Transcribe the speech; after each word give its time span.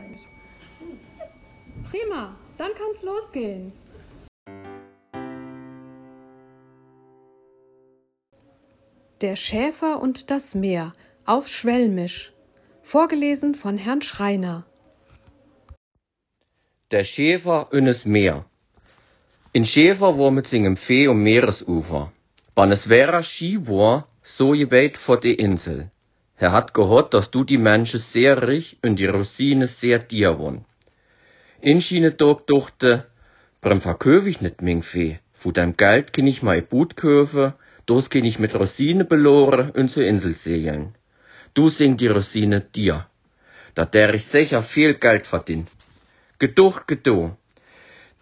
gleich. 0.00 0.20
Prima, 1.90 2.36
dann 2.58 2.70
kann's 2.78 3.02
losgehen. 3.02 3.72
Der 9.20 9.36
Schäfer 9.36 10.00
und 10.00 10.30
das 10.30 10.54
Meer 10.54 10.92
auf 11.26 11.48
Schwelmisch. 11.48 12.32
Vorgelesen 12.82 13.54
von 13.54 13.76
Herrn 13.76 14.02
Schreiner. 14.02 14.64
Der 16.90 17.04
Schäfer 17.04 17.72
und 17.72 17.84
das 17.84 18.04
Meer. 18.06 18.46
In 19.52 19.64
Schäfer 19.64 20.16
wo 20.16 20.30
mit 20.30 20.46
singem 20.46 20.76
Fee 20.76 21.08
um 21.08 21.22
Meeresufer. 21.22 22.12
Wann 22.54 22.72
es 22.72 22.88
wäre 22.88 23.22
Schibor, 23.22 24.06
so 24.22 24.54
je 24.54 24.70
weit 24.70 24.96
vor 24.96 25.20
die 25.20 25.34
Insel. 25.34 25.90
Er 26.40 26.52
hat 26.52 26.72
gehört, 26.72 27.12
dass 27.12 27.30
du 27.30 27.44
die 27.44 27.58
Menschen 27.58 28.00
sehr 28.00 28.48
rich 28.48 28.78
und 28.80 28.96
die 28.96 29.04
Rosine 29.04 29.66
sehr 29.66 29.98
dir 29.98 30.38
won. 30.38 30.64
In 31.60 31.82
Schiene 31.82 32.16
Tag 32.16 32.46
dachte, 32.46 33.06
beim 33.60 33.82
verköf 33.82 34.26
ich 34.26 34.40
nicht 34.40 34.62
mein 34.62 34.82
Fee. 34.82 35.18
Von 35.34 35.52
deinem 35.52 35.76
Geld 35.76 36.14
kann 36.14 36.26
ich 36.26 36.42
mein 36.42 36.66
Boot 36.66 36.96
kaufen, 36.96 37.52
das 37.84 38.08
kann 38.08 38.24
ich 38.24 38.38
mit 38.38 38.54
Rosine 38.54 39.04
beloren 39.04 39.70
und 39.72 39.90
zur 39.90 40.04
Insel 40.04 40.34
segeln. 40.34 40.94
Du 41.52 41.68
sing 41.68 41.98
die 41.98 42.06
Rosine 42.06 42.62
dir. 42.62 43.06
Da 43.74 43.84
der 43.84 44.14
ich 44.14 44.24
sicher 44.24 44.62
viel 44.62 44.94
Geld 44.94 45.26
verdien. 45.26 45.66
Geducht, 46.38 46.88
gedo. 46.88 47.36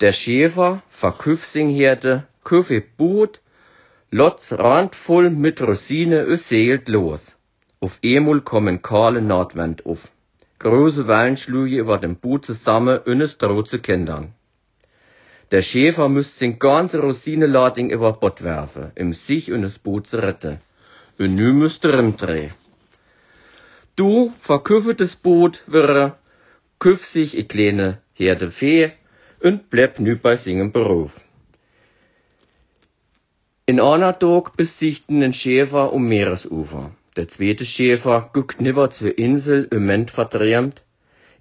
Der 0.00 0.10
Schäfer 0.10 0.82
verküff 0.90 1.44
sing 1.44 1.70
Herde, 1.70 2.26
küffe 2.42 2.80
Boot, 2.80 3.40
Lotz 4.10 4.52
randvoll 4.52 5.30
mit 5.30 5.60
Rosine 5.60 6.26
und 6.26 6.40
segelt 6.40 6.88
los. 6.88 7.37
Auf 7.80 8.00
einmal 8.04 8.40
kommen 8.40 8.82
kahle 8.82 9.22
Nordwind 9.22 9.86
auf. 9.86 10.10
Große 10.58 11.06
Wellen 11.06 11.36
schlugen 11.36 11.78
über 11.78 11.98
dem 11.98 12.16
Boot 12.16 12.44
zusammen 12.44 12.98
und 12.98 13.20
es 13.20 13.38
droht 13.38 13.68
zu 13.68 13.78
kindern. 13.78 14.34
Der 15.52 15.62
Schäfer 15.62 16.08
müsste 16.08 16.40
den 16.40 16.58
ganze 16.58 17.00
Rosinelading 17.00 17.90
über 17.90 18.12
Bord 18.12 18.42
werfen, 18.42 18.90
um 18.98 19.12
sich 19.12 19.52
und 19.52 19.62
das 19.62 19.78
Boot 19.78 20.08
zu 20.08 20.20
retten. 20.20 20.58
Und 21.18 21.36
nu 21.36 21.52
müsste 21.52 21.92
er 21.92 22.02
drehen. 22.12 22.52
Du 23.96 24.32
das 24.96 25.16
Boot, 25.16 25.62
wäre, 25.66 26.16
küff 26.78 27.04
sich 27.04 27.36
i 27.36 27.44
kleine 27.44 27.98
Herde 28.12 28.50
Fee 28.50 28.92
und 29.40 29.70
bleib 29.70 30.00
nu 30.00 30.16
bei 30.16 30.36
singen 30.36 30.70
Beruf. 30.72 31.20
In 33.66 33.80
einer 33.80 34.18
Tag 34.18 34.56
besichten 34.56 35.20
den 35.20 35.32
Schäfer 35.32 35.92
um 35.92 36.08
Meeresufer. 36.08 36.92
Der 37.18 37.26
zweite 37.26 37.64
Schäfer 37.64 38.30
guckt 38.32 38.60
nibber 38.60 38.90
zur 38.90 39.18
Insel 39.18 39.66
im 39.72 39.86
Ment 39.86 40.12
verdrämt. 40.12 40.84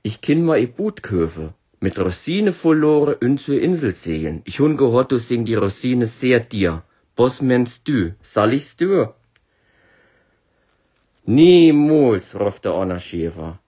Ich 0.02 0.22
kin 0.22 0.44
ma 0.44 0.56
i 0.58 0.66
Boot 0.66 1.04
kaufen, 1.04 1.54
mit 1.80 2.00
Rosine 2.00 2.52
verloren 2.52 3.18
und 3.22 3.40
zur 3.40 3.62
Insel 3.62 3.94
segeln. 3.94 4.42
Ich 4.46 4.60
hun 4.60 4.76
gehört, 4.76 5.12
du 5.12 5.20
sing 5.20 5.46
die 5.46 5.54
Rosine 5.54 6.08
sehr 6.08 6.40
dir. 6.40 6.82
Was 7.16 7.44
meinst 7.44 7.88
du? 7.88 8.16
Soll 8.24 8.56
ich's 8.56 8.76
du? 8.76 9.14
Niemals, 11.26 12.34
ruft 12.40 12.66
der 12.66 12.74
Anna 12.74 13.00
Schäfer. 13.00 13.60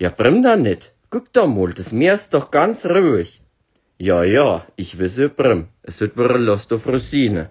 Ja, 0.00 0.08
brimm 0.08 0.42
da 0.42 0.56
nit. 0.56 0.92
Guck 1.10 1.30
da 1.34 1.46
mal, 1.46 1.74
das 1.74 1.92
Meer 1.92 2.14
ist 2.14 2.32
doch 2.32 2.50
ganz 2.50 2.86
ruhig. 2.86 3.42
Ja, 3.98 4.24
ja, 4.24 4.64
ich 4.76 4.98
wisse 4.98 5.28
brimm. 5.28 5.68
Es 5.82 6.00
wird 6.00 6.16
mir 6.16 6.38
Lust 6.38 6.72
auf 6.72 6.86
Rosine. 6.86 7.50